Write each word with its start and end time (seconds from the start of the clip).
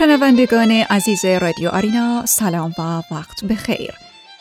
شنوندگان 0.00 0.70
عزیز 0.70 1.24
رادیو 1.24 1.68
آرینا 1.68 2.26
سلام 2.26 2.74
و 2.78 3.02
وقت 3.14 3.44
بخیر. 3.44 3.94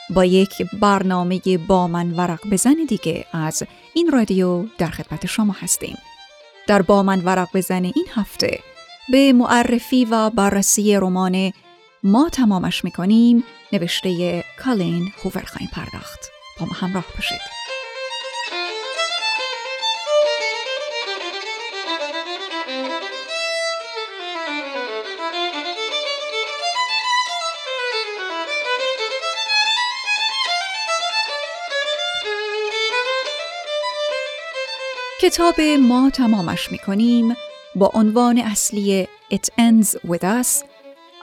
با 0.09 0.25
یک 0.25 0.49
برنامه 0.81 1.41
با 1.67 1.87
من 1.87 2.11
ورق 2.11 2.39
بزن 2.51 2.75
دیگه 2.87 3.25
از 3.33 3.63
این 3.93 4.11
رادیو 4.11 4.63
در 4.77 4.89
خدمت 4.89 5.25
شما 5.25 5.55
هستیم. 5.59 5.97
در 6.67 6.81
با 6.81 7.03
من 7.03 7.19
ورق 7.19 7.47
بزن 7.53 7.83
این 7.83 8.05
هفته 8.15 8.59
به 9.11 9.33
معرفی 9.33 10.05
و 10.05 10.29
بررسی 10.29 10.95
رمان 10.95 11.53
ما 12.03 12.29
تمامش 12.29 12.83
می‌کنیم 12.83 13.43
نوشته 13.73 14.43
کالین 14.63 15.11
هوور 15.23 15.43
خواهیم 15.47 15.69
پرداخت. 15.73 16.19
با 16.59 16.65
ما 16.65 16.73
همراه 16.73 17.05
باشید. 17.15 17.58
کتاب 35.29 35.61
ما 35.61 36.09
تمامش 36.09 36.71
می‌کنیم 36.71 37.35
با 37.75 37.91
عنوان 37.93 38.37
اصلی 38.37 39.07
It 39.33 39.47
Ends 39.59 39.87
With 40.07 40.23
Us 40.23 40.65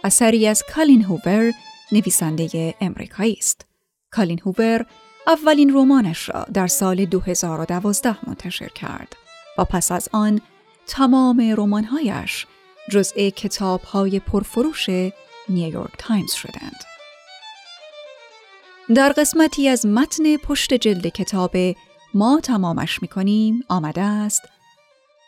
اثری 0.05 0.49
از 0.49 0.63
کالین 0.75 1.03
هوور 1.03 1.53
نویسنده 1.93 2.75
امریکایی 2.81 3.37
است. 3.39 3.67
کالین 4.11 4.41
هوور 4.47 4.87
اولین 5.27 5.71
رمانش 5.75 6.29
را 6.29 6.47
در 6.55 6.67
سال 6.67 7.05
2012 7.05 8.17
منتشر 8.29 8.69
کرد 8.69 9.17
و 9.59 9.65
پس 9.65 9.93
از 9.93 10.09
آن 10.13 10.41
تمام 10.87 11.55
رمانهایش 11.57 12.47
جزء 12.91 13.31
کتابهای 13.31 14.21
پرفروش 14.21 14.89
نیویورک 15.49 15.93
تایمز 15.99 16.33
شدند. 16.33 16.85
در 18.95 19.13
قسمتی 19.13 19.69
از 19.69 19.87
متن 19.87 20.37
پشت 20.37 20.75
جلد 20.75 21.07
کتاب 21.07 21.57
ما 22.17 22.41
تمامش 22.41 23.03
می‌کنیم 23.03 23.65
آمده 23.69 24.01
است 24.03 24.43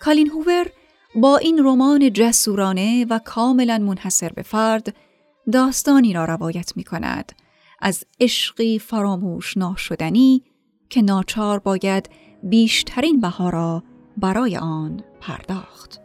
کالین 0.00 0.30
هوور 0.30 0.66
با 1.14 1.36
این 1.36 1.58
رمان 1.64 2.12
جسورانه 2.12 3.06
و 3.10 3.18
کاملا 3.24 3.78
منحصر 3.78 4.28
به 4.28 4.42
فرد 4.42 4.96
داستانی 5.52 6.12
را 6.12 6.24
روایت 6.24 6.76
می 6.76 6.84
کند 6.84 7.32
از 7.80 8.04
عشقی 8.20 8.78
فراموش 8.78 9.56
ناشدنی 9.56 10.42
که 10.90 11.02
ناچار 11.02 11.58
باید 11.58 12.10
بیشترین 12.42 13.20
بها 13.20 13.50
را 13.50 13.82
برای 14.16 14.56
آن 14.56 15.04
پرداخت. 15.20 16.00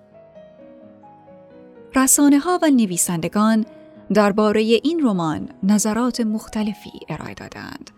رسانه 1.95 2.39
ها 2.39 2.59
و 2.61 2.69
نویسندگان 2.69 3.65
درباره 4.13 4.61
این 4.61 5.01
رمان 5.03 5.49
نظرات 5.63 6.21
مختلفی 6.21 6.99
ارائه 7.09 7.33
دادند. 7.33 7.91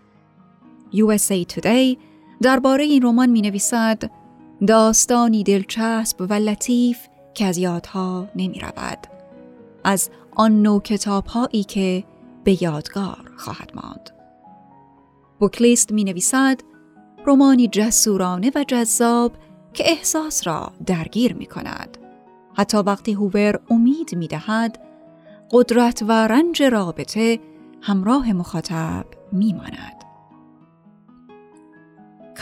USA 0.92 1.44
Today 1.52 2.15
درباره 2.42 2.84
این 2.84 3.02
رمان 3.02 3.30
می 3.30 3.42
نویسد 3.42 4.10
داستانی 4.66 5.42
دلچسب 5.42 6.20
و 6.20 6.32
لطیف 6.32 6.98
که 7.34 7.44
از 7.44 7.58
یادها 7.58 8.28
نمی 8.36 8.60
رود. 8.60 8.98
از 9.84 10.10
آن 10.34 10.62
نوع 10.62 10.82
کتاب 10.82 11.26
هایی 11.26 11.64
که 11.64 12.04
به 12.44 12.62
یادگار 12.62 13.30
خواهد 13.36 13.72
ماند. 13.74 14.10
بوکلیست 15.38 15.92
می 15.92 16.04
نویسد 16.04 16.60
رومانی 17.26 17.68
جسورانه 17.68 18.52
و 18.54 18.64
جذاب 18.68 19.32
که 19.74 19.84
احساس 19.86 20.46
را 20.46 20.72
درگیر 20.86 21.34
می 21.34 21.46
کند. 21.46 21.98
حتی 22.54 22.76
وقتی 22.76 23.12
هوور 23.12 23.60
امید 23.70 24.14
می 24.14 24.28
دهد 24.28 24.78
قدرت 25.50 26.02
و 26.02 26.12
رنج 26.12 26.62
رابطه 26.62 27.38
همراه 27.82 28.32
مخاطب 28.32 29.04
می 29.32 29.52
ماند. 29.52 29.95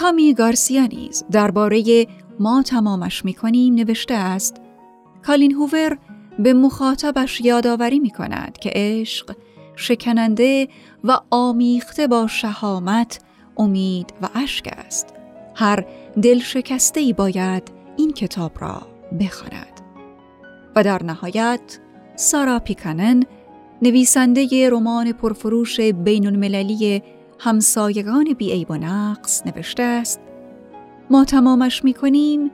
کامی 0.01 0.35
گارسیا 0.35 0.87
نیز 0.87 1.25
درباره 1.31 2.07
ما 2.41 2.63
تمامش 2.63 3.25
می‌کنیم 3.25 3.75
نوشته 3.75 4.15
است 4.15 4.57
کالین 5.27 5.53
هوور 5.53 5.99
به 6.39 6.53
مخاطبش 6.53 7.41
یادآوری 7.41 7.99
می 7.99 8.11
کند 8.11 8.59
که 8.59 8.71
عشق 8.75 9.37
شکننده 9.77 10.69
و 11.05 11.19
آمیخته 11.31 12.07
با 12.07 12.27
شهامت، 12.27 13.21
امید 13.57 14.15
و 14.23 14.29
اشک 14.35 14.75
است. 14.87 15.15
هر 15.55 15.87
دل 16.23 16.39
شکسته 16.39 17.01
ای 17.01 17.13
باید 17.13 17.63
این 17.97 18.13
کتاب 18.13 18.53
را 18.61 18.83
بخواند. 19.21 19.81
و 20.77 20.85
در 20.85 21.03
نهایت 21.03 21.79
سارا 22.17 22.59
پیکانن 22.59 23.25
نویسنده 23.83 24.71
رمان 24.71 25.13
پرفروش 25.13 25.81
بین 25.81 26.27
المللی 26.27 27.03
همسایگان 27.39 28.33
بیعیب 28.33 28.71
و 28.71 28.75
نقص 28.75 29.47
نوشته 29.47 29.83
است. 29.83 30.21
ما 31.11 31.25
تمامش 31.25 31.85
می 31.85 31.95
کنیم 31.95 32.51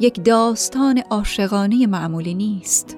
یک 0.00 0.24
داستان 0.24 0.98
عاشقانه 0.98 1.86
معمولی 1.86 2.34
نیست. 2.34 2.96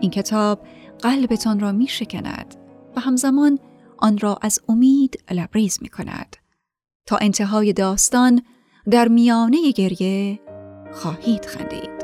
این 0.00 0.10
کتاب 0.10 0.60
قلبتان 1.02 1.60
را 1.60 1.72
می 1.72 1.86
شکند 1.86 2.54
و 2.96 3.00
همزمان 3.00 3.58
آن 3.98 4.18
را 4.18 4.38
از 4.42 4.60
امید 4.68 5.24
لبریز 5.30 5.78
می 5.82 5.88
کند 5.88 6.36
تا 7.06 7.16
انتهای 7.16 7.72
داستان 7.72 8.42
در 8.90 9.08
میانه 9.08 9.72
گریه 9.72 10.40
خواهید 10.92 11.44
خندید. 11.44 12.01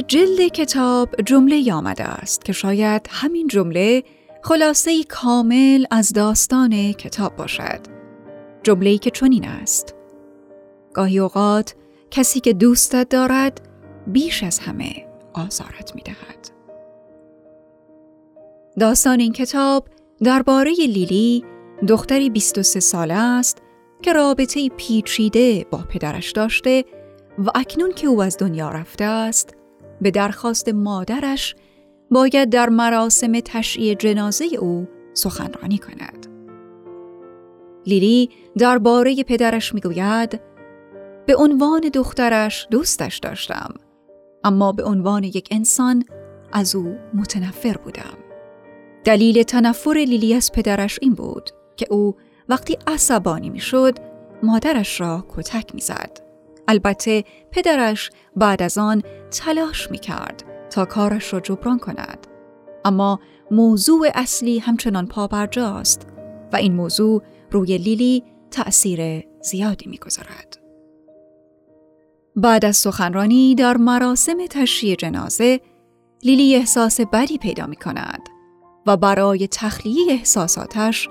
جلد 0.00 0.40
کتاب 0.40 1.22
جمله 1.22 1.72
آمده 1.72 2.04
است 2.04 2.44
که 2.44 2.52
شاید 2.52 3.08
همین 3.10 3.48
جمله 3.48 4.02
خلاصه 4.42 5.04
کامل 5.04 5.84
از 5.90 6.12
داستان 6.12 6.92
کتاب 6.92 7.36
باشد. 7.36 7.80
جمله 8.62 8.98
که 8.98 9.10
چنین 9.10 9.48
است. 9.48 9.94
گاهی 10.94 11.18
اوقات 11.18 11.74
کسی 12.10 12.40
که 12.40 12.52
دوستت 12.52 13.08
دارد 13.08 13.60
بیش 14.06 14.42
از 14.42 14.58
همه 14.58 15.06
آزارت 15.32 15.94
می 15.94 16.02
دهد. 16.02 16.50
داستان 18.80 19.20
این 19.20 19.32
کتاب 19.32 19.88
درباره 20.24 20.72
لیلی 20.72 21.44
دختری 21.88 22.30
23 22.30 22.80
ساله 22.80 23.14
است 23.14 23.58
که 24.02 24.12
رابطه 24.12 24.68
پیچیده 24.68 25.66
با 25.70 25.78
پدرش 25.78 26.32
داشته 26.32 26.84
و 27.38 27.50
اکنون 27.54 27.92
که 27.92 28.06
او 28.06 28.22
از 28.22 28.38
دنیا 28.38 28.68
رفته 28.68 29.04
است 29.04 29.54
به 30.02 30.10
درخواست 30.10 30.68
مادرش 30.68 31.54
باید 32.10 32.50
در 32.50 32.68
مراسم 32.68 33.40
تشییع 33.40 33.94
جنازه 33.94 34.44
او 34.44 34.88
سخنرانی 35.14 35.78
کند. 35.78 36.26
لیلی 37.86 38.30
درباره 38.58 39.22
پدرش 39.22 39.74
می‌گوید 39.74 40.40
به 41.26 41.36
عنوان 41.36 41.80
دخترش 41.80 42.66
دوستش 42.70 43.18
داشتم 43.18 43.74
اما 44.44 44.72
به 44.72 44.84
عنوان 44.84 45.24
یک 45.24 45.48
انسان 45.50 46.04
از 46.52 46.74
او 46.74 46.96
متنفر 47.14 47.76
بودم. 47.84 48.18
دلیل 49.04 49.42
تنفر 49.42 49.92
لیلی 49.92 50.34
از 50.34 50.52
پدرش 50.52 50.98
این 51.02 51.14
بود 51.14 51.50
که 51.76 51.86
او 51.90 52.16
وقتی 52.48 52.78
عصبانی 52.86 53.50
می‌شد 53.50 53.98
مادرش 54.42 55.00
را 55.00 55.24
کتک 55.28 55.74
می‌زد. 55.74 56.31
البته 56.68 57.24
پدرش 57.50 58.10
بعد 58.36 58.62
از 58.62 58.78
آن 58.78 59.02
تلاش 59.30 59.90
می 59.90 59.98
کرد 59.98 60.44
تا 60.70 60.84
کارش 60.84 61.32
را 61.32 61.40
جبران 61.40 61.78
کند. 61.78 62.26
اما 62.84 63.20
موضوع 63.50 64.08
اصلی 64.14 64.58
همچنان 64.58 65.06
پابرجاست 65.06 66.06
و 66.52 66.56
این 66.56 66.74
موضوع 66.74 67.22
روی 67.50 67.78
لیلی 67.78 68.24
تأثیر 68.50 69.24
زیادی 69.42 69.90
می‌گذارد. 69.90 70.58
بعد 72.36 72.64
از 72.64 72.76
سخنرانی 72.76 73.54
در 73.54 73.76
مراسم 73.76 74.46
تشییع 74.50 74.96
جنازه 74.96 75.60
لیلی 76.22 76.56
احساس 76.56 77.00
بدی 77.00 77.38
پیدا 77.38 77.66
می 77.66 77.76
کند 77.76 78.28
و 78.86 78.96
برای 78.96 79.48
تخلیه 79.48 80.12
احساساتش 80.12 81.08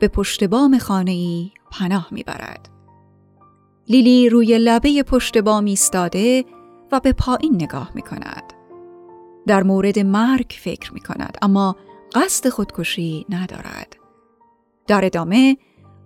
به 0.00 0.08
پشت 0.08 0.44
بام 0.44 0.78
خانه 0.78 1.10
ای 1.10 1.50
پناه 1.72 2.08
می 2.10 2.22
برد. 2.22 2.77
لیلی 3.88 4.28
روی 4.28 4.58
لبه 4.58 5.02
پشت 5.02 5.38
بام 5.38 5.64
ایستاده 5.64 6.44
و 6.92 7.00
به 7.00 7.12
پایین 7.12 7.54
نگاه 7.54 7.90
می 7.94 8.02
کند. 8.02 8.52
در 9.46 9.62
مورد 9.62 9.98
مرگ 9.98 10.54
فکر 10.60 10.94
می 10.94 11.00
کند 11.00 11.38
اما 11.42 11.76
قصد 12.14 12.48
خودکشی 12.48 13.26
ندارد. 13.28 13.96
در 14.86 15.04
ادامه 15.04 15.56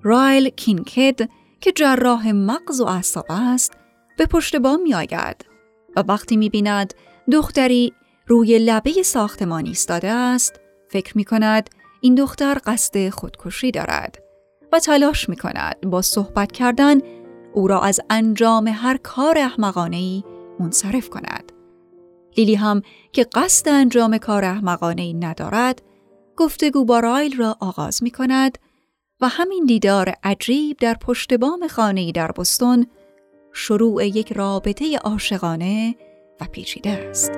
رایل 0.03 0.49
کینکد 0.49 1.29
که 1.61 1.73
جراح 1.73 2.33
مغز 2.33 2.81
و 2.81 2.85
اعصاب 2.85 3.27
است 3.29 3.73
به 4.19 4.27
پشت 4.27 4.57
بام 4.57 4.83
می 4.83 4.95
آید 4.95 5.47
و 5.97 6.05
وقتی 6.09 6.37
می 6.37 6.51
بیند 6.51 6.95
دختری 7.33 7.93
روی 8.27 8.59
لبه 8.59 9.03
ساختمان 9.03 9.67
ایستاده 9.67 10.11
است 10.11 10.61
فکر 10.89 11.17
می 11.17 11.25
کند 11.25 11.71
این 12.01 12.15
دختر 12.15 12.59
قصد 12.67 13.09
خودکشی 13.09 13.71
دارد 13.71 14.23
و 14.73 14.79
تلاش 14.79 15.29
می 15.29 15.37
کند 15.37 15.81
با 15.81 16.03
صحبت 16.03 16.53
کردن 16.53 16.99
او 17.53 17.69
را 17.69 17.81
از 17.81 18.01
انجام 18.11 18.69
هر 18.69 18.97
کار 18.97 19.39
احمقانه 19.39 19.97
ای 19.97 20.25
منصرف 20.61 21.09
کند. 21.09 21.53
لیلی 22.37 22.55
هم 22.55 22.83
که 23.13 23.25
قصد 23.25 23.69
انجام 23.69 24.19
کار 24.19 24.45
احمقانه 24.45 25.03
ای 25.03 25.15
ندارد 25.15 25.83
گفتگو 26.37 26.85
با 26.85 27.01
رایل 27.01 27.37
را 27.37 27.57
آغاز 27.61 28.03
می 28.03 28.11
کند 28.11 28.59
و 29.21 29.29
همین 29.29 29.65
دیدار 29.65 30.15
عجیب 30.25 30.77
در 30.77 30.95
پشت 30.95 31.35
بام 31.35 31.69
خانه 31.69 32.13
در 32.13 32.33
بستون 32.33 32.87
شروع 33.53 34.07
یک 34.07 34.33
رابطه 34.33 34.99
عاشقانه 34.99 35.95
و 36.41 36.45
پیچیده 36.45 36.91
است. 36.91 37.33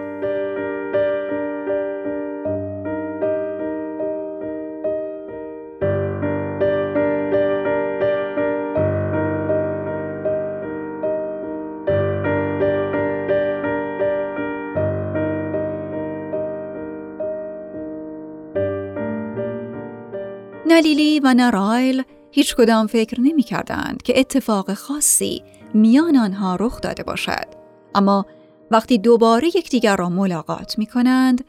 نه 20.74 20.80
لیلی 20.80 21.20
و 21.20 21.34
نه 21.34 21.50
رایل 21.50 22.02
هیچ 22.30 22.56
کدام 22.56 22.86
فکر 22.86 23.20
نمی 23.20 23.42
کردند 23.42 24.02
که 24.02 24.20
اتفاق 24.20 24.74
خاصی 24.74 25.42
میان 25.74 26.16
آنها 26.16 26.56
رخ 26.56 26.80
داده 26.80 27.02
باشد. 27.02 27.46
اما 27.94 28.26
وقتی 28.70 28.98
دوباره 28.98 29.48
یکدیگر 29.48 29.96
را 29.96 30.08
ملاقات 30.08 30.78
می 30.78 30.86
کنند، 30.86 31.44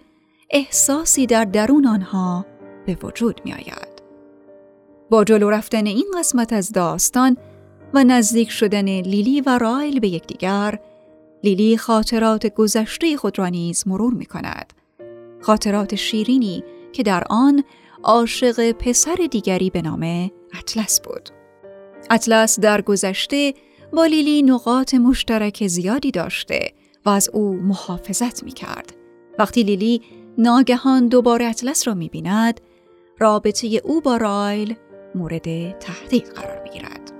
احساسی 0.50 1.26
در 1.26 1.46
درون 1.46 1.88
آنها 1.88 2.46
به 2.86 2.98
وجود 3.04 3.42
می 3.46 3.54
آید. 3.54 4.02
با 5.10 5.24
جلو 5.24 5.50
رفتن 5.50 5.86
این 5.86 6.08
قسمت 6.20 6.54
از 6.54 6.72
داستان 6.72 7.38
و 7.94 8.04
نزدیک 8.04 8.52
شدن 8.52 8.86
لیلی 8.86 9.42
و 9.42 9.58
رایل 9.58 10.00
به 10.00 10.08
یکدیگر، 10.08 10.80
لیلی 11.44 11.78
خاطرات 11.78 12.48
گذشته 12.48 13.18
خود 13.18 13.40
را 13.40 13.48
نیز 13.48 13.88
مرور 13.88 14.14
می 14.14 14.26
کند. 14.26 14.74
خاطرات 15.42 15.96
شیرینی 15.96 16.64
که 16.94 17.04
در 17.04 17.24
آن 17.30 17.64
عاشق 18.06 18.72
پسر 18.72 19.16
دیگری 19.32 19.70
به 19.70 19.82
نام 19.82 20.32
اطلس 20.54 21.02
بود. 21.02 21.30
اطلس 22.10 22.60
در 22.60 22.82
گذشته 22.82 23.54
با 23.94 24.06
لیلی 24.06 24.44
نقاط 24.44 24.94
مشترک 24.94 25.68
زیادی 25.68 26.12
داشته 26.12 26.74
و 27.06 27.10
از 27.10 27.30
او 27.34 27.54
محافظت 27.54 28.44
می 28.44 28.52
کرد. 28.52 28.94
وقتی 29.40 29.64
لیلی 29.64 30.02
ناگهان 30.38 31.08
دوباره 31.08 31.46
اطلس 31.46 31.88
را 31.88 31.94
می 31.94 32.10
بیند، 32.10 32.62
رابطه 33.20 33.82
او 33.84 34.02
با 34.02 34.18
رایل 34.18 34.76
مورد 35.16 35.80
تهدید 35.80 36.26
قرار 36.28 36.62
می 36.64 36.70
گیرد. 36.70 37.15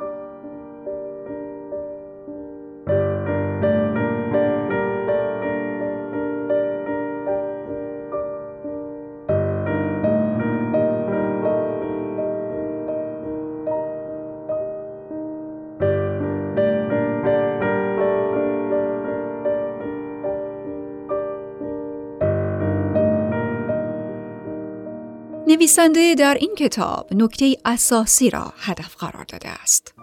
نویسنده 25.66 26.16
در 26.16 26.38
این 26.40 26.56
کتاب 26.56 27.14
نکته 27.14 27.58
اساسی 27.66 28.30
را 28.30 28.54
هدف 28.58 28.96
قرار 28.96 29.24
داده 29.24 29.50
است. 29.50 29.94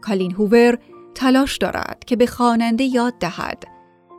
کالین 0.00 0.32
هوور 0.32 0.78
تلاش 1.14 1.56
دارد 1.56 2.04
که 2.06 2.16
به 2.16 2.26
خواننده 2.26 2.84
یاد 2.84 3.14
دهد 3.20 3.64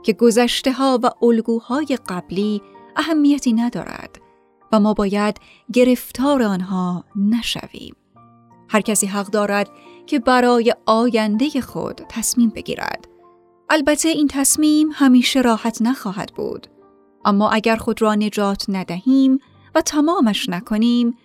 که 0.03 0.13
گذشته 0.13 0.71
ها 0.71 0.99
و 1.03 1.25
الگوهای 1.25 1.97
قبلی 2.07 2.61
اهمیتی 2.95 3.53
ندارد 3.53 4.21
و 4.71 4.79
ما 4.79 4.93
باید 4.93 5.37
گرفتار 5.73 6.43
آنها 6.43 7.03
نشویم. 7.15 7.95
هر 8.69 8.81
کسی 8.81 9.07
حق 9.07 9.27
دارد 9.27 9.69
که 10.05 10.19
برای 10.19 10.73
آینده 10.85 11.61
خود 11.61 12.01
تصمیم 12.09 12.49
بگیرد. 12.49 13.07
البته 13.69 14.09
این 14.09 14.27
تصمیم 14.27 14.89
همیشه 14.93 15.41
راحت 15.41 15.81
نخواهد 15.81 16.31
بود. 16.35 16.67
اما 17.25 17.49
اگر 17.49 17.75
خود 17.75 18.01
را 18.01 18.15
نجات 18.15 18.65
ندهیم 18.69 19.39
و 19.75 19.81
تمامش 19.81 20.49
نکنیم 20.49 21.17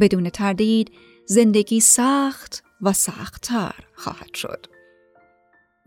بدون 0.00 0.30
تردید 0.30 0.92
زندگی 1.26 1.80
سخت 1.80 2.64
و 2.82 2.92
سختتر 2.92 3.74
خواهد 3.94 4.34
شد. 4.34 4.66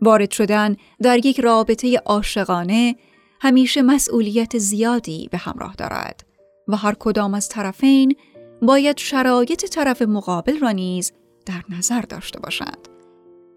وارد 0.00 0.30
شدن 0.30 0.76
در 1.02 1.26
یک 1.26 1.40
رابطه 1.40 1.98
عاشقانه 1.98 2.96
همیشه 3.40 3.82
مسئولیت 3.82 4.58
زیادی 4.58 5.28
به 5.32 5.38
همراه 5.38 5.74
دارد 5.74 6.26
و 6.68 6.76
هر 6.76 6.94
کدام 6.98 7.34
از 7.34 7.48
طرفین 7.48 8.16
باید 8.62 8.98
شرایط 8.98 9.64
طرف 9.64 10.02
مقابل 10.02 10.58
را 10.58 10.70
نیز 10.70 11.12
در 11.46 11.62
نظر 11.68 12.00
داشته 12.00 12.40
باشند. 12.40 12.88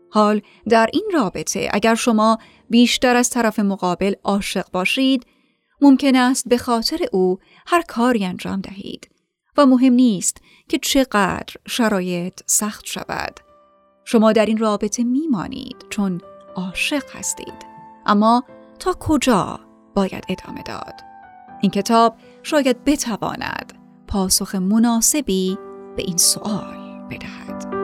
حال 0.10 0.42
در 0.70 0.90
این 0.94 1.10
رابطه 1.14 1.70
اگر 1.74 1.96
شما 1.96 2.38
بیشتر 2.70 3.16
از 3.16 3.30
طرف 3.30 3.60
مقابل 3.60 4.14
عاشق 4.24 4.72
باشید 4.72 5.26
ممکن 5.84 6.16
است 6.16 6.50
به 6.50 6.58
خاطر 6.58 7.00
او 7.12 7.40
هر 7.68 7.82
کاری 7.82 8.26
انجام 8.26 8.62
دهید 8.62 9.10
و 9.58 9.66
مهم 9.66 9.94
نیست 9.94 10.38
که 10.70 10.78
چقدر 10.78 11.56
شرایط 11.68 12.40
سخت 12.46 12.86
شود. 12.86 13.40
شما 14.06 14.32
در 14.32 14.46
این 14.46 14.58
رابطه 14.58 15.04
میمانید 15.04 15.86
چون 15.90 16.22
عاشق 16.56 17.16
هستید. 17.16 17.66
اما 18.06 18.44
تا 18.80 18.94
کجا 19.00 19.60
باید 19.96 20.24
ادامه 20.30 20.64
داد؟ 20.64 21.02
این 21.62 21.72
کتاب 21.72 22.16
شاید 22.44 22.84
بتواند 22.84 23.74
پاسخ 24.08 24.56
مناسبی 24.56 25.58
به 25.96 26.04
این 26.04 26.18
سوال 26.18 27.08
بدهد. 27.12 27.83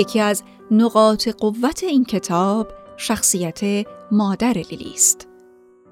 یکی 0.00 0.20
از 0.20 0.42
نقاط 0.70 1.28
قوت 1.28 1.84
این 1.84 2.04
کتاب 2.04 2.68
شخصیت 2.96 3.86
مادر 4.12 4.52
لیلی 4.52 4.92
است. 4.94 5.28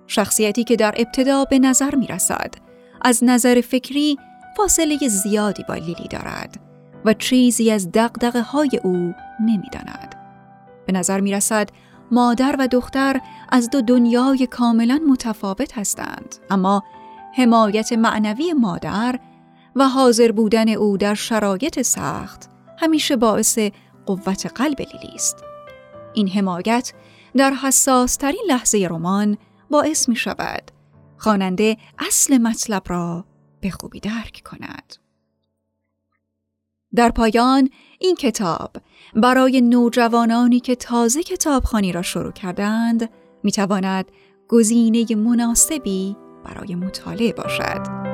شخصیتی 0.07 0.65
که 0.65 0.77
در 0.77 0.95
ابتدا 0.97 1.45
به 1.45 1.59
نظر 1.59 1.95
می 1.95 2.07
رسد. 2.07 2.55
از 3.03 3.25
نظر 3.25 3.61
فکری 3.61 4.19
فاصله 4.57 5.09
زیادی 5.09 5.65
با 5.69 5.75
لیلی 5.75 6.09
دارد 6.11 6.61
و 7.05 7.15
چیزی 7.15 7.71
از 7.71 7.93
دقدقه 7.93 8.41
های 8.41 8.81
او 8.85 9.15
نمی 9.41 9.69
داند. 9.73 10.15
به 10.87 10.93
نظر 10.93 11.21
می 11.21 11.33
رسد 11.33 11.69
مادر 12.11 12.57
و 12.59 12.69
دختر 12.69 13.21
از 13.49 13.71
دو 13.71 13.81
دنیای 13.81 14.47
کاملا 14.47 15.01
متفاوت 15.09 15.79
هستند 15.79 16.37
اما 16.51 16.83
حمایت 17.35 17.93
معنوی 17.93 18.53
مادر 18.53 19.19
و 19.77 19.89
حاضر 19.89 20.33
بودن 20.33 20.69
او 20.69 20.97
در 20.97 21.15
شرایط 21.15 21.83
سخت 21.83 22.51
همیشه 22.79 23.17
باعث 23.17 23.59
قوت 24.09 24.47
قلب 24.47 24.81
لیلی 24.81 25.15
است. 25.15 25.45
این 26.15 26.29
حمایت 26.29 26.93
در 27.37 27.53
حساس 27.53 28.17
ترین 28.17 28.45
لحظه 28.49 28.89
رمان 28.91 29.39
باعث 29.71 30.09
می 30.09 30.17
شود 30.17 30.71
خواننده 31.17 31.77
اصل 31.99 32.39
مطلب 32.39 32.83
را 32.87 33.25
به 33.61 33.71
خوبی 33.71 34.01
درک 34.01 34.43
کند. 34.45 34.97
در 36.95 37.11
پایان 37.11 37.71
این 37.99 38.17
کتاب 38.17 38.77
برای 39.15 39.61
نوجوانانی 39.61 40.61
که 40.61 40.75
تازه 40.75 41.23
کتابخانی 41.23 41.93
را 41.93 42.03
شروع 42.03 42.33
کردند 42.33 43.11
می 43.43 43.53
تواند 43.53 44.11
گزینه 44.49 45.17
مناسبی 45.17 46.17
برای 46.45 46.75
مطالعه 46.75 47.33
باشد. 47.33 48.08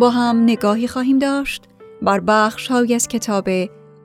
با 0.00 0.10
هم 0.10 0.42
نگاهی 0.42 0.88
خواهیم 0.88 1.18
داشت. 1.18 1.64
بر 2.02 2.20
بخش 2.20 2.70
از 2.70 3.08
کتاب 3.08 3.48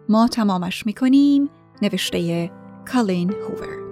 ما 0.10 0.28
تمامش 0.28 0.86
می‌کنیم. 0.86 1.50
نوشته 1.82 2.52
کالین 2.94 3.34
هوور. 3.34 3.86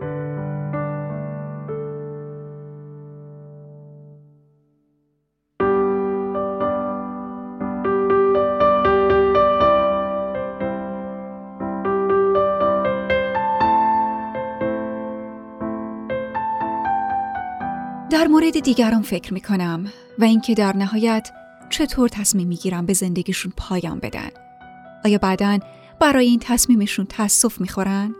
در 18.10 18.28
مورد 18.28 18.60
دیگران 18.60 19.02
فکر 19.02 19.34
می 19.34 19.42
کنم 19.42 19.86
و 20.20 20.24
اینکه 20.24 20.54
در 20.54 20.78
نهایت 20.78 21.32
چطور 21.74 22.10
تصمیم 22.10 22.48
می 22.48 22.56
گیرم 22.56 22.86
به 22.86 22.94
زندگیشون 22.94 23.54
پایان 23.58 24.00
بدن. 24.00 24.30
آیا 25.06 25.18
بعدا 25.18 25.60
برای 26.00 26.26
این 26.26 26.40
تصمیمشون 26.40 27.06
تاسف 27.06 27.62
می‌خورن؟ 27.62 28.16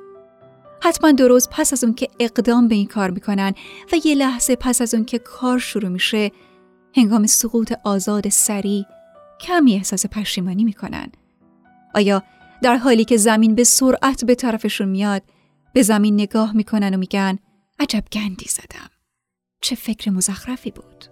حتما 0.82 1.12
درست 1.12 1.50
پس 1.52 1.74
از 1.74 1.84
اون 1.84 1.94
که 1.94 2.08
اقدام 2.20 2.68
به 2.68 2.76
این 2.76 2.88
کار 2.88 3.12
می‌کنن 3.12 3.54
و 3.92 3.96
یه 4.06 4.16
لحظه 4.16 4.56
پس 4.56 4.82
از 4.82 4.94
اون 4.94 5.06
که 5.06 5.20
کار 5.20 5.60
شروع 5.60 5.90
میشه 5.90 6.32
هنگام 6.96 7.26
سقوط 7.26 7.74
آزاد 7.84 8.30
سری 8.30 8.86
کمی 9.42 9.76
احساس 9.76 10.06
پشیمانی 10.06 10.64
می‌کنن. 10.64 11.12
آیا 11.96 12.24
در 12.62 12.76
حالی 12.76 13.06
که 13.06 13.18
زمین 13.18 13.56
به 13.56 13.64
سرعت 13.64 14.26
به 14.26 14.36
طرفشون 14.36 14.88
میاد 14.88 15.22
به 15.74 15.82
زمین 15.82 16.14
نگاه 16.14 16.56
می‌کنن 16.56 16.94
و 16.94 16.98
میگن 16.98 17.40
عجب 17.80 18.04
گندی 18.12 18.46
زدم. 18.50 18.90
چه 19.62 19.76
فکر 19.76 20.12
مزخرفی 20.12 20.72
بود 20.72 21.06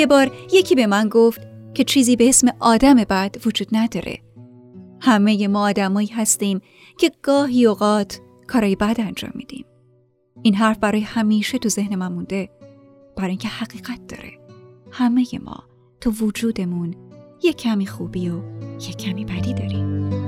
یه 0.00 0.06
بار 0.06 0.32
یکی 0.52 0.74
به 0.74 0.86
من 0.86 1.08
گفت 1.08 1.40
که 1.74 1.84
چیزی 1.84 2.16
به 2.16 2.28
اسم 2.28 2.48
آدم 2.60 2.94
بد 2.94 3.36
وجود 3.46 3.68
نداره. 3.72 4.18
همه 5.00 5.48
ما 5.48 5.68
آدمایی 5.68 6.08
هستیم 6.08 6.60
که 6.98 7.12
گاهی 7.22 7.66
اوقات 7.66 8.20
کارای 8.46 8.76
بد 8.76 8.96
انجام 8.98 9.30
میدیم. 9.34 9.64
این 10.42 10.54
حرف 10.54 10.78
برای 10.78 11.00
همیشه 11.00 11.58
تو 11.58 11.68
ذهن 11.68 11.94
من 11.94 12.12
مونده. 12.12 12.50
برای 13.16 13.30
اینکه 13.30 13.48
حقیقت 13.48 14.06
داره. 14.06 14.32
همه 14.90 15.26
ما 15.44 15.64
تو 16.00 16.10
وجودمون 16.10 16.94
یه 17.42 17.52
کمی 17.52 17.86
خوبی 17.86 18.28
و 18.28 18.40
یه 18.80 18.92
کمی 18.92 19.24
بدی 19.24 19.54
داریم. 19.54 20.19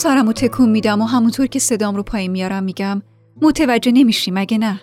سرم 0.00 0.28
و 0.28 0.32
تکون 0.32 0.68
میدم 0.68 1.00
و 1.00 1.04
همونطور 1.04 1.46
که 1.46 1.58
صدام 1.58 1.96
رو 1.96 2.02
پایین 2.02 2.30
میارم 2.30 2.62
میگم 2.62 3.02
متوجه 3.42 3.92
نمیشی 3.92 4.30
مگه 4.30 4.58
نه؟ 4.58 4.80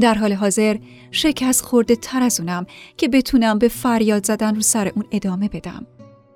در 0.00 0.14
حال 0.14 0.32
حاضر 0.32 0.76
شکست 1.10 1.64
خورده 1.64 1.96
تر 1.96 2.22
از 2.22 2.40
اونم 2.40 2.66
که 2.96 3.08
بتونم 3.08 3.58
به 3.58 3.68
فریاد 3.68 4.26
زدن 4.26 4.54
رو 4.54 4.60
سر 4.60 4.92
اون 4.94 5.04
ادامه 5.12 5.48
بدم. 5.48 5.86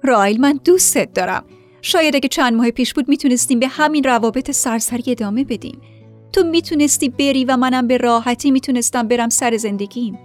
رایل 0.02 0.40
من 0.40 0.60
دوستت 0.64 1.12
دارم. 1.12 1.44
شاید 1.82 2.16
اگه 2.16 2.28
چند 2.28 2.54
ماه 2.54 2.70
پیش 2.70 2.94
بود 2.94 3.08
می‌تونستیم 3.08 3.58
به 3.58 3.68
همین 3.68 4.04
روابط 4.04 4.50
سرسری 4.50 5.12
ادامه 5.12 5.44
بدیم. 5.44 5.80
تو 6.32 6.44
می‌تونستی 6.44 7.08
بری 7.08 7.44
و 7.44 7.56
منم 7.56 7.86
به 7.86 7.96
راحتی 7.96 8.50
می‌تونستم 8.50 9.08
برم 9.08 9.28
سر 9.28 9.56
زندگیم. 9.56 10.18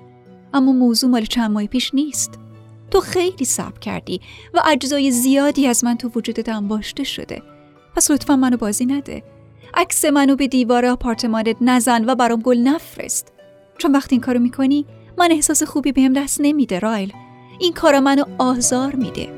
اما 0.53 0.71
موضوع 0.71 1.09
مال 1.09 1.25
چند 1.25 1.51
ماه 1.51 1.65
پیش 1.65 1.93
نیست. 1.93 2.39
تو 2.91 2.99
خیلی 2.99 3.45
صبر 3.45 3.79
کردی 3.79 4.21
و 4.53 4.61
اجزای 4.65 5.11
زیادی 5.11 5.67
از 5.67 5.83
من 5.83 5.97
تو 5.97 6.11
وجودت 6.15 6.49
انباشته 6.49 7.03
شده. 7.03 7.41
پس 7.97 8.11
لطفا 8.11 8.35
منو 8.35 8.57
بازی 8.57 8.85
نده. 8.85 9.23
عکس 9.73 10.05
منو 10.05 10.35
به 10.35 10.47
دیوار 10.47 10.85
آپارتمانت 10.85 11.57
نزن 11.61 12.09
و 12.09 12.15
برام 12.15 12.41
گل 12.41 12.57
نفرست. 12.57 13.33
چون 13.77 13.91
وقتی 13.91 14.15
این 14.15 14.21
کارو 14.21 14.39
می‌کنی 14.39 14.85
من 15.17 15.31
احساس 15.31 15.63
خوبی 15.63 15.91
بهم 15.91 16.13
دست 16.13 16.41
نمیده 16.41 16.79
رایل. 16.79 17.13
این 17.59 17.73
کارا 17.73 17.99
منو 17.99 18.23
آزار 18.37 18.95
میده. 18.95 19.29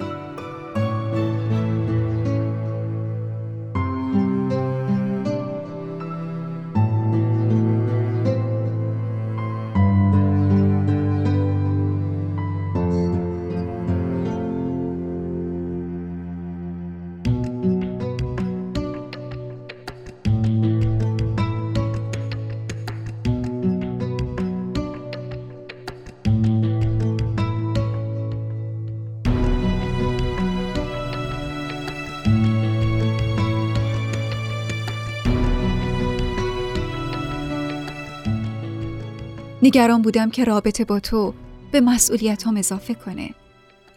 نگران 39.63 40.01
بودم 40.01 40.29
که 40.29 40.43
رابطه 40.43 40.85
با 40.85 40.99
تو 40.99 41.33
به 41.71 41.81
مسئولیت 41.81 42.47
هم 42.47 42.57
اضافه 42.57 42.93
کنه. 42.93 43.29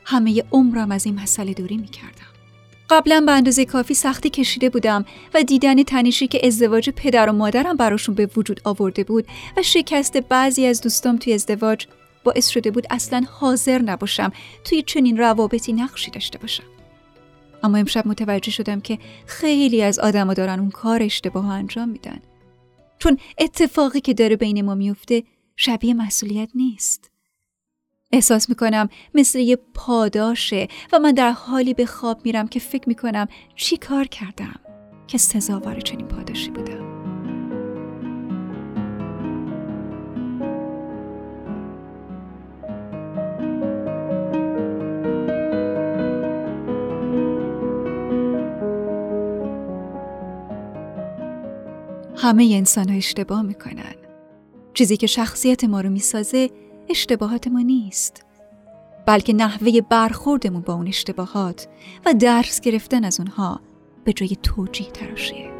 همه 0.05 0.45
عمرم 0.53 0.91
از 0.91 1.07
این 1.07 1.21
مسئله 1.21 1.55
دوری 1.55 1.77
می 1.77 1.87
کردم. 1.87 2.33
قبلا 2.91 3.23
به 3.27 3.33
اندازه 3.33 3.65
کافی 3.65 3.95
سختی 3.95 4.31
کشیده 4.31 4.71
بودم 4.71 5.05
و 5.35 5.43
دیدن 5.43 5.83
تنیشی 5.83 6.27
که 6.27 6.47
ازدواج 6.47 6.91
پدر 6.91 7.29
و 7.29 7.33
مادرم 7.33 7.77
براشون 7.77 8.15
به 8.15 8.31
وجود 8.37 8.61
آورده 8.65 9.05
بود 9.05 9.27
و 9.57 9.63
شکست 9.63 10.17
بعضی 10.17 10.67
از 10.67 10.81
دوستام 10.81 11.17
توی 11.17 11.33
ازدواج 11.33 11.87
باعث 12.25 12.49
شده 12.49 12.71
بود 12.71 12.87
اصلا 12.91 13.23
حاضر 13.31 13.83
نباشم 13.83 14.33
توی 14.65 14.83
چنین 14.83 15.19
روابطی 15.19 15.73
نقشی 15.73 16.11
داشته 16.11 16.39
باشم. 16.39 16.65
اما 17.63 17.79
امشب 17.79 18.07
متوجه 18.07 18.51
شدم 18.51 18.81
که 18.81 18.99
خیلی 19.27 19.83
از 19.83 19.99
آدما 19.99 20.35
دارن 20.35 20.61
اون 20.61 20.71
کار 20.71 21.03
اشتباه 21.03 21.51
انجام 21.51 21.89
میدن. 21.89 22.19
چون 22.99 23.19
اتفاقی 23.39 24.01
که 24.01 24.15
داره 24.15 24.37
بین 24.37 24.65
ما 24.65 24.75
میفته 24.75 25.23
شبیه 25.65 25.95
مسئولیت 25.95 26.51
نیست. 26.55 27.11
احساس 28.13 28.49
می‌کنم 28.49 28.89
مثل 29.15 29.39
یه 29.39 29.59
پاداشه 29.75 30.69
و 30.93 30.99
من 30.99 31.13
در 31.13 31.31
حالی 31.31 31.75
به 31.75 31.87
خواب 31.87 32.21
میرم 32.25 32.49
که 32.49 32.61
فکر 32.61 32.89
می‌کنم 32.89 33.27
چی 33.55 33.77
کار 33.77 34.05
کردم 34.05 34.61
که 35.07 35.19
سزاوار 35.19 35.81
چنین 35.81 36.09
پاداشی 36.09 36.51
بودم. 36.51 36.93
همه 52.17 52.45
انسان 52.53 52.89
ها 52.89 52.97
اشتباه 52.97 53.43
می‌کنن. 53.43 54.02
چیزی 54.75 54.97
که 54.97 55.07
شخصیت 55.07 55.65
ما 55.65 55.81
رو 55.81 55.91
می‌سازه 55.91 56.51
اشتباهات 56.89 57.49
ما 57.49 57.61
نیست. 57.61 58.25
بلکه 59.07 59.33
نحوه 59.33 59.81
برخوردمون 59.81 60.63
با 60.63 60.75
اون 60.75 60.89
اشتباهات 60.89 61.69
و 62.07 62.15
درس 62.15 62.61
گرفتن 62.61 63.05
از 63.05 63.21
اونها 63.21 63.61
به 64.05 64.13
جای 64.13 64.37
توجیه 64.43 64.91
تراشیه. 64.91 65.53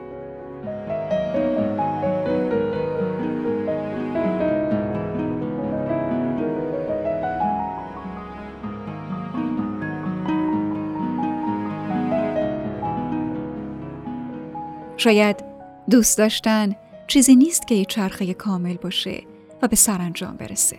شاید 14.97 15.45
دوست 15.91 16.19
داشتن 16.19 16.77
چیزی 17.07 17.37
نیست 17.37 17.67
که 17.67 17.75
یه 17.75 17.85
چرخه 17.85 18.35
کامل 18.35 18.77
باشه 18.77 19.23
و 19.63 19.69
به 19.69 19.77
سرانجام 19.77 20.37
برسه. 20.37 20.79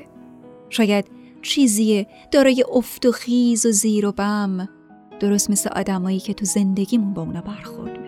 شاید 0.70 1.06
چیزیه 1.42 2.08
دارای 2.32 2.66
افت 2.72 3.06
و 3.06 3.12
خیز 3.12 3.66
و 3.66 3.72
زیر 3.72 4.06
و 4.06 4.12
بم 4.12 4.70
درست 5.20 5.50
مثل 5.50 5.70
آدمایی 5.70 6.20
که 6.20 6.34
تو 6.34 6.46
زندگیمون 6.46 7.14
با 7.14 7.22
اونا 7.22 7.42
برخورد 7.42 8.03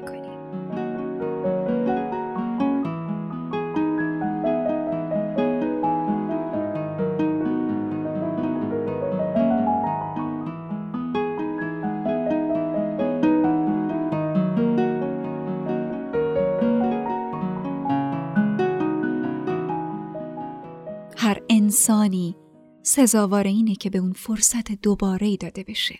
انسانی. 21.75 22.35
سزاوار 22.83 23.47
اینه 23.47 23.75
که 23.75 23.89
به 23.89 23.97
اون 23.97 24.13
فرصت 24.13 24.71
دوباره 24.71 25.37
داده 25.37 25.63
بشه. 25.63 25.99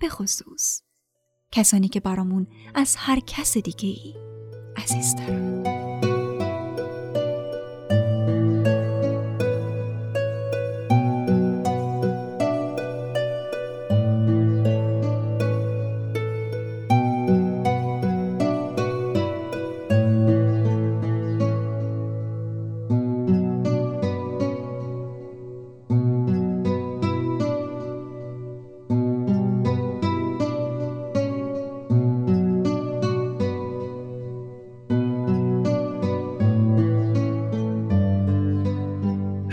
به 0.00 0.08
خصوص 0.08 0.82
کسانی 1.52 1.88
که 1.88 2.00
برامون 2.00 2.46
از 2.74 2.96
هر 2.98 3.20
کس 3.20 3.58
دیگه 3.58 3.88
ای 3.88 4.14
عزیزترن. 4.76 5.59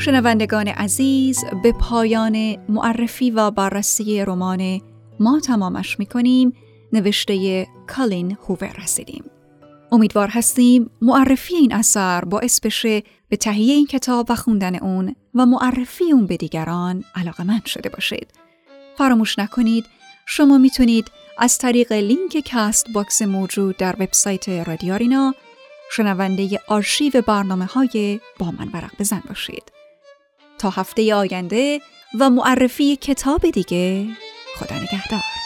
شنوندگان 0.07 0.67
عزیز 0.67 1.45
به 1.63 1.71
پایان 1.71 2.57
معرفی 2.69 3.31
و 3.31 3.51
بررسی 3.51 4.25
رمان 4.25 4.81
ما 5.19 5.39
تمامش 5.39 5.99
می‌کنیم 5.99 6.53
نوشته 6.93 7.67
کالین 7.87 8.37
هوور 8.47 8.75
رسیدیم. 8.83 9.23
امیدوار 9.91 10.27
هستیم 10.27 10.89
معرفی 11.01 11.55
این 11.55 11.73
اثر 11.73 12.25
باعث 12.25 12.59
بشه 12.59 13.03
به 13.29 13.37
تهیه 13.37 13.73
این 13.73 13.85
کتاب 13.85 14.25
و 14.29 14.35
خوندن 14.35 14.75
اون 14.75 15.15
و 15.35 15.45
معرفی 15.45 16.11
اون 16.11 16.27
به 16.27 16.37
دیگران 16.37 17.03
علاقه‌مند 17.15 17.61
شده 17.65 17.89
باشید. 17.89 18.27
فراموش 18.97 19.39
نکنید 19.39 19.85
شما 20.25 20.57
می‌تونید 20.57 21.11
از 21.37 21.57
طریق 21.57 21.91
لینک 21.91 22.51
Castbox 22.53 23.21
موجود 23.21 23.77
در 23.77 23.95
وبسایت 23.99 24.49
رادیارینا 24.49 25.33
شنونده 25.91 26.59
آرشیو 26.67 27.21
برنامه 27.21 27.65
های 27.65 28.19
با 28.39 28.51
من 28.51 28.69
ورق 28.73 28.91
بزن 28.99 29.23
باشید. 29.27 29.76
تا 30.59 30.69
هفته 30.69 31.15
آینده 31.15 31.81
و 32.19 32.29
معرفی 32.29 32.95
کتاب 32.95 33.49
دیگه. 33.49 34.07
خدا 34.59 34.75
نگهدار. 34.75 35.36